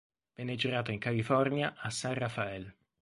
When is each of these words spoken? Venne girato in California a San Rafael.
Venne 0.33 0.55
girato 0.55 0.89
in 0.89 0.97
California 0.97 1.75
a 1.77 1.91
San 1.91 2.15
Rafael. 2.15 2.75